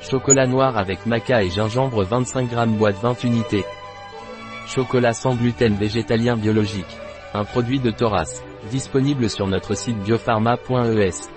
Chocolat 0.00 0.46
noir 0.46 0.76
avec 0.76 1.06
maca 1.06 1.42
et 1.42 1.50
gingembre 1.50 2.04
25 2.04 2.50
g 2.50 2.56
boîte 2.78 2.96
20 3.02 3.24
unités. 3.24 3.64
Chocolat 4.66 5.14
sans 5.14 5.34
gluten 5.34 5.74
végétalien 5.74 6.36
biologique. 6.36 6.96
Un 7.34 7.44
produit 7.44 7.80
de 7.80 7.90
Thoras. 7.90 8.42
Disponible 8.70 9.30
sur 9.30 9.46
notre 9.46 9.74
site 9.74 9.98
biopharma.es. 9.98 11.35